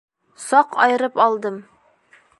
Саҡ 0.43 0.73
айырып 0.87 1.23
алдым. 1.27 1.63